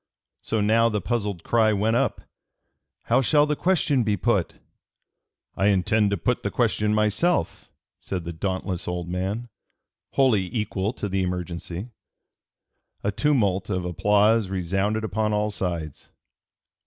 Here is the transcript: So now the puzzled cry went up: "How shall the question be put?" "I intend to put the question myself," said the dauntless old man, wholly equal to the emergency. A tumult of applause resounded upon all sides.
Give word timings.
So 0.41 0.61
now 0.61 0.89
the 0.89 0.99
puzzled 0.99 1.43
cry 1.43 1.73
went 1.73 1.95
up: 1.95 2.21
"How 3.03 3.21
shall 3.21 3.45
the 3.45 3.55
question 3.55 4.01
be 4.03 4.17
put?" 4.17 4.55
"I 5.55 5.67
intend 5.67 6.09
to 6.09 6.17
put 6.17 6.41
the 6.41 6.49
question 6.49 6.95
myself," 6.95 7.69
said 7.99 8.23
the 8.23 8.33
dauntless 8.33 8.87
old 8.87 9.07
man, 9.07 9.49
wholly 10.13 10.49
equal 10.55 10.91
to 10.93 11.07
the 11.07 11.21
emergency. 11.21 11.89
A 13.03 13.11
tumult 13.11 13.69
of 13.69 13.85
applause 13.85 14.49
resounded 14.49 15.03
upon 15.03 15.33
all 15.33 15.51
sides. 15.51 16.09